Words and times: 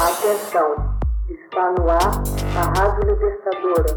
Atenção, 0.00 0.96
está 1.28 1.72
no 1.72 1.90
ar 1.90 1.98
a 2.56 2.78
Rádio 2.78 3.10
Libertadora. 3.10 3.96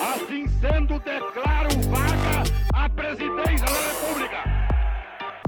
Assim 0.00 0.46
sendo, 0.60 1.00
declaro 1.00 1.68
vaga 1.90 2.44
a 2.72 2.88
presidência 2.88 3.66
da 3.66 3.80
República. 3.80 4.44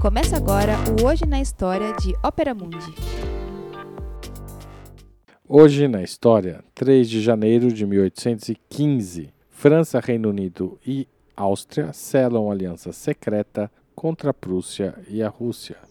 Começa 0.01 0.35
agora 0.35 0.73
o 0.99 1.05
Hoje 1.07 1.25
na 1.25 1.39
História 1.39 1.93
de 1.93 2.13
Ópera 2.21 2.53
Mundi. 2.53 2.93
Hoje 5.47 5.87
na 5.87 6.03
história, 6.03 6.61
3 6.75 7.09
de 7.09 7.21
janeiro 7.21 7.71
de 7.71 7.85
1815, 7.85 9.33
França, 9.49 10.01
Reino 10.01 10.29
Unido 10.29 10.77
e 10.85 11.07
Áustria 11.33 11.93
selam 11.93 12.51
aliança 12.51 12.91
secreta 12.91 13.71
contra 13.95 14.31
a 14.31 14.33
Prússia 14.33 14.95
e 15.07 15.23
a 15.23 15.29
Rússia. 15.29 15.88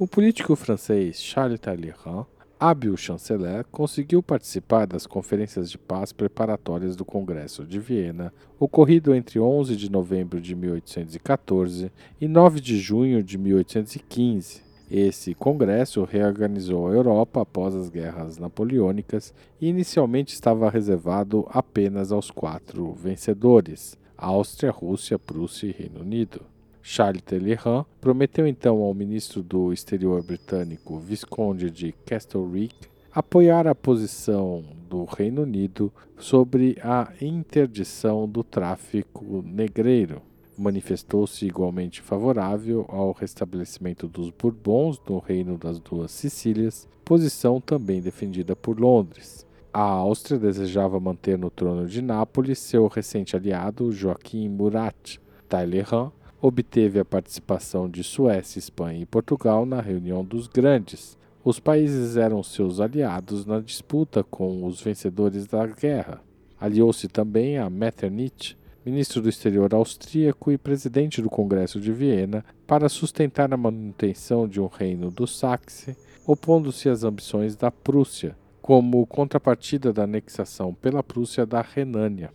O 0.00 0.06
político 0.06 0.54
francês 0.54 1.20
Charles 1.20 1.58
Talleyrand, 1.58 2.24
hábil 2.60 2.96
chanceler, 2.96 3.64
conseguiu 3.64 4.22
participar 4.22 4.86
das 4.86 5.08
conferências 5.08 5.68
de 5.68 5.76
paz 5.76 6.12
preparatórias 6.12 6.94
do 6.94 7.04
Congresso 7.04 7.64
de 7.64 7.80
Viena, 7.80 8.32
ocorrido 8.60 9.12
entre 9.12 9.40
11 9.40 9.74
de 9.74 9.90
novembro 9.90 10.40
de 10.40 10.54
1814 10.54 11.90
e 12.20 12.28
9 12.28 12.60
de 12.60 12.78
junho 12.78 13.24
de 13.24 13.36
1815. 13.36 14.62
Esse 14.88 15.34
congresso 15.34 16.04
reorganizou 16.04 16.86
a 16.86 16.92
Europa 16.92 17.42
após 17.42 17.74
as 17.74 17.90
guerras 17.90 18.38
napoleônicas 18.38 19.34
e 19.60 19.68
inicialmente 19.68 20.32
estava 20.32 20.70
reservado 20.70 21.44
apenas 21.50 22.12
aos 22.12 22.30
quatro 22.30 22.92
vencedores: 22.92 23.98
Áustria, 24.16 24.70
Rússia, 24.70 25.18
Prússia 25.18 25.66
e 25.66 25.72
Reino 25.72 26.02
Unido. 26.02 26.42
Charles 26.90 27.20
Talleyrand 27.20 27.84
prometeu 28.00 28.46
então 28.46 28.78
ao 28.78 28.94
ministro 28.94 29.42
do 29.42 29.74
Exterior 29.74 30.22
britânico, 30.22 30.98
Visconde 30.98 31.70
de 31.70 31.92
Castlereagh, 32.06 32.72
apoiar 33.12 33.66
a 33.66 33.74
posição 33.74 34.64
do 34.88 35.04
Reino 35.04 35.42
Unido 35.42 35.92
sobre 36.16 36.78
a 36.82 37.12
interdição 37.20 38.26
do 38.26 38.42
tráfico 38.42 39.44
negreiro. 39.44 40.22
Manifestou-se 40.56 41.44
igualmente 41.44 42.00
favorável 42.00 42.86
ao 42.88 43.12
restabelecimento 43.12 44.08
dos 44.08 44.30
Bourbons 44.30 44.98
no 45.06 45.18
Reino 45.18 45.58
das 45.58 45.78
Duas 45.78 46.10
Sicílias, 46.10 46.88
posição 47.04 47.60
também 47.60 48.00
defendida 48.00 48.56
por 48.56 48.80
Londres. 48.80 49.46
A 49.70 49.82
Áustria 49.82 50.38
desejava 50.38 50.98
manter 50.98 51.36
no 51.36 51.50
trono 51.50 51.86
de 51.86 52.00
Nápoles 52.00 52.58
seu 52.58 52.86
recente 52.86 53.36
aliado 53.36 53.92
Joaquim 53.92 54.48
Murat. 54.48 55.18
Talleyrand 55.48 56.12
obteve 56.40 57.00
a 57.00 57.04
participação 57.04 57.88
de 57.88 58.04
Suécia, 58.04 58.58
Espanha 58.58 59.00
e 59.00 59.06
Portugal 59.06 59.66
na 59.66 59.80
reunião 59.80 60.24
dos 60.24 60.46
grandes. 60.46 61.18
Os 61.44 61.58
países 61.58 62.16
eram 62.16 62.42
seus 62.42 62.80
aliados 62.80 63.44
na 63.44 63.60
disputa 63.60 64.22
com 64.22 64.64
os 64.64 64.80
vencedores 64.80 65.46
da 65.46 65.66
guerra. 65.66 66.20
Aliou-se 66.60 67.08
também 67.08 67.58
a 67.58 67.70
Metternich, 67.70 68.56
ministro 68.84 69.20
do 69.20 69.28
exterior 69.28 69.72
austríaco 69.74 70.50
e 70.50 70.58
presidente 70.58 71.20
do 71.20 71.30
Congresso 71.30 71.80
de 71.80 71.92
Viena, 71.92 72.44
para 72.66 72.88
sustentar 72.88 73.52
a 73.52 73.56
manutenção 73.56 74.48
de 74.48 74.60
um 74.60 74.66
reino 74.66 75.10
do 75.10 75.26
Saxe, 75.26 75.96
opondo-se 76.26 76.88
às 76.88 77.04
ambições 77.04 77.56
da 77.56 77.70
Prússia, 77.70 78.36
como 78.60 79.06
contrapartida 79.06 79.92
da 79.92 80.04
anexação 80.04 80.74
pela 80.74 81.02
Prússia 81.02 81.46
da 81.46 81.62
Renânia. 81.62 82.30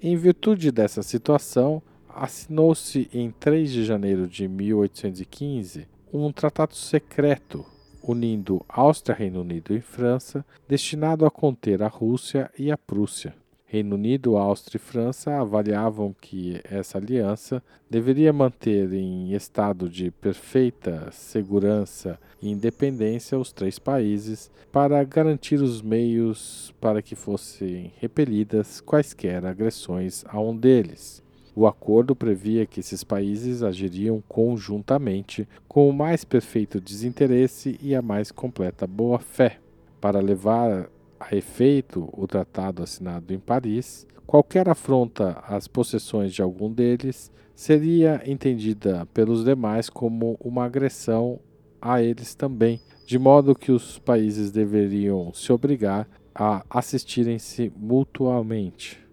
Em 0.00 0.16
virtude 0.16 0.70
dessa 0.70 1.02
situação, 1.02 1.82
assinou-se 2.18 3.08
em 3.12 3.30
3 3.30 3.70
de 3.70 3.84
janeiro 3.84 4.26
de 4.26 4.48
1815 4.48 5.86
um 6.12 6.32
tratado 6.32 6.74
secreto 6.74 7.64
unindo 8.02 8.64
Áustria, 8.68 9.14
Reino 9.14 9.42
Unido 9.42 9.74
e 9.74 9.80
França, 9.80 10.44
destinado 10.66 11.26
a 11.26 11.30
conter 11.30 11.82
a 11.82 11.88
Rússia 11.88 12.50
e 12.58 12.70
a 12.70 12.78
Prússia. 12.78 13.34
Reino 13.66 13.96
Unido, 13.96 14.38
Áustria 14.38 14.78
e 14.78 14.80
França 14.80 15.34
avaliavam 15.34 16.16
que 16.18 16.58
essa 16.64 16.96
aliança 16.96 17.62
deveria 17.90 18.32
manter 18.32 18.90
em 18.94 19.34
estado 19.34 19.90
de 19.90 20.10
perfeita 20.10 21.10
segurança 21.12 22.18
e 22.40 22.50
independência 22.50 23.38
os 23.38 23.52
três 23.52 23.78
países 23.78 24.50
para 24.72 25.04
garantir 25.04 25.60
os 25.60 25.82
meios 25.82 26.74
para 26.80 27.02
que 27.02 27.14
fossem 27.14 27.92
repelidas 27.98 28.80
quaisquer 28.80 29.44
agressões 29.44 30.24
a 30.26 30.40
um 30.40 30.56
deles. 30.56 31.22
O 31.60 31.66
acordo 31.66 32.14
previa 32.14 32.64
que 32.66 32.78
esses 32.78 33.02
países 33.02 33.64
agiriam 33.64 34.22
conjuntamente 34.28 35.48
com 35.66 35.90
o 35.90 35.92
mais 35.92 36.22
perfeito 36.22 36.80
desinteresse 36.80 37.76
e 37.82 37.96
a 37.96 38.00
mais 38.00 38.30
completa 38.30 38.86
boa-fé. 38.86 39.58
Para 40.00 40.20
levar 40.20 40.88
a 41.18 41.34
efeito 41.34 42.08
o 42.12 42.28
tratado 42.28 42.80
assinado 42.80 43.34
em 43.34 43.40
Paris, 43.40 44.06
qualquer 44.24 44.68
afronta 44.68 45.42
às 45.48 45.66
possessões 45.66 46.32
de 46.32 46.40
algum 46.40 46.72
deles 46.72 47.28
seria 47.56 48.22
entendida 48.24 49.04
pelos 49.12 49.44
demais 49.44 49.90
como 49.90 50.38
uma 50.40 50.64
agressão 50.64 51.40
a 51.82 52.00
eles 52.00 52.36
também, 52.36 52.80
de 53.04 53.18
modo 53.18 53.56
que 53.56 53.72
os 53.72 53.98
países 53.98 54.52
deveriam 54.52 55.34
se 55.34 55.52
obrigar 55.52 56.08
a 56.32 56.64
assistirem-se 56.70 57.72
mutuamente. 57.76 59.07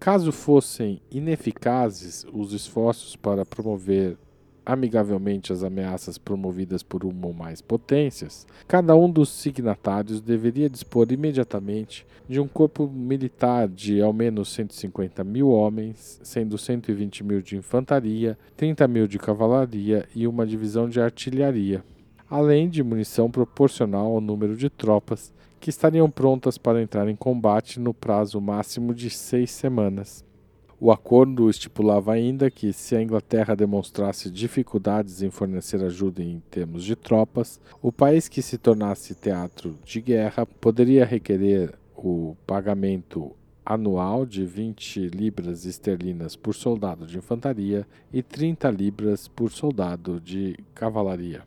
Caso 0.00 0.32
fossem 0.32 0.98
ineficazes 1.10 2.24
os 2.32 2.54
esforços 2.54 3.16
para 3.16 3.44
promover 3.44 4.16
amigavelmente 4.64 5.52
as 5.52 5.62
ameaças 5.62 6.16
promovidas 6.16 6.82
por 6.82 7.04
uma 7.04 7.26
ou 7.26 7.34
mais 7.34 7.60
potências, 7.60 8.46
cada 8.66 8.96
um 8.96 9.10
dos 9.10 9.28
signatários 9.28 10.22
deveria 10.22 10.70
dispor 10.70 11.12
imediatamente 11.12 12.06
de 12.26 12.40
um 12.40 12.48
corpo 12.48 12.88
militar 12.88 13.68
de 13.68 14.00
ao 14.00 14.10
menos 14.14 14.48
150 14.54 15.22
mil 15.22 15.50
homens, 15.50 16.18
sendo 16.22 16.56
120 16.56 17.22
mil 17.22 17.42
de 17.42 17.58
infantaria, 17.58 18.38
30 18.56 18.88
mil 18.88 19.06
de 19.06 19.18
cavalaria 19.18 20.08
e 20.14 20.26
uma 20.26 20.46
divisão 20.46 20.88
de 20.88 20.98
artilharia, 20.98 21.84
além 22.30 22.68
de 22.68 22.82
munição 22.82 23.28
proporcional 23.28 24.06
ao 24.06 24.20
número 24.20 24.56
de 24.56 24.70
tropas 24.70 25.34
que 25.58 25.68
estariam 25.68 26.08
prontas 26.08 26.56
para 26.56 26.80
entrar 26.80 27.08
em 27.08 27.16
combate 27.16 27.80
no 27.80 27.92
prazo 27.92 28.40
máximo 28.40 28.94
de 28.94 29.10
seis 29.10 29.50
semanas. 29.50 30.24
O 30.82 30.90
acordo 30.90 31.50
estipulava 31.50 32.14
ainda 32.14 32.50
que, 32.50 32.72
se 32.72 32.96
a 32.96 33.02
Inglaterra 33.02 33.54
demonstrasse 33.54 34.30
dificuldades 34.30 35.20
em 35.20 35.28
fornecer 35.28 35.84
ajuda 35.84 36.22
em 36.22 36.40
termos 36.50 36.84
de 36.84 36.96
tropas, 36.96 37.60
o 37.82 37.92
país 37.92 38.28
que 38.28 38.40
se 38.40 38.56
tornasse 38.56 39.14
teatro 39.14 39.74
de 39.84 40.00
guerra 40.00 40.46
poderia 40.46 41.04
requerer 41.04 41.74
o 41.94 42.34
pagamento 42.46 43.36
anual 43.62 44.24
de 44.24 44.46
20 44.46 45.08
libras 45.08 45.66
esterlinas 45.66 46.34
por 46.34 46.54
soldado 46.54 47.06
de 47.06 47.18
infantaria 47.18 47.86
e 48.10 48.22
30 48.22 48.70
libras 48.70 49.28
por 49.28 49.50
soldado 49.50 50.18
de 50.18 50.56
cavalaria. 50.74 51.42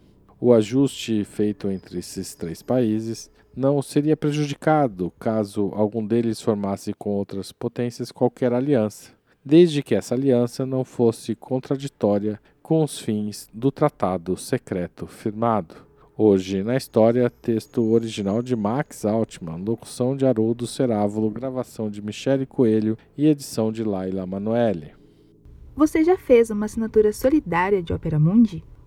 O 0.46 0.52
ajuste 0.52 1.24
feito 1.24 1.72
entre 1.72 2.00
esses 2.00 2.36
três 2.36 2.62
países 2.62 3.32
não 3.56 3.82
seria 3.82 4.18
prejudicado 4.18 5.10
caso 5.18 5.72
algum 5.74 6.06
deles 6.06 6.42
formasse 6.42 6.94
com 6.94 7.12
outras 7.12 7.54
potências 7.54 8.12
qualquer 8.12 8.52
aliança, 8.52 9.14
desde 9.46 9.82
que 9.82 9.96
essa 9.96 10.16
aliança 10.16 10.66
não 10.66 10.84
fosse 10.84 11.34
contraditória 11.34 12.42
com 12.62 12.84
os 12.84 13.00
fins 13.00 13.48
do 13.54 13.72
tratado 13.72 14.36
secreto 14.36 15.08
firmado. 15.08 15.76
Hoje 16.18 16.62
na 16.62 16.76
história, 16.76 17.30
texto 17.30 17.82
original 17.82 18.42
de 18.42 18.54
Max 18.54 19.06
Altman, 19.06 19.64
locução 19.64 20.14
de 20.14 20.26
Haroldo 20.26 20.68
Cerávulo, 20.68 21.30
gravação 21.30 21.90
de 21.90 22.02
Michele 22.02 22.46
Coelho 22.46 22.98
e 23.18 23.28
edição 23.28 23.72
de 23.72 23.82
Laila 23.82 24.26
Manoeli. 24.26 24.92
Você 25.74 26.04
já 26.04 26.18
fez 26.18 26.50
uma 26.50 26.66
assinatura 26.66 27.14
solidária 27.14 27.82
de 27.82 27.94
Opera 27.94 28.20
Mundi? 28.20 28.62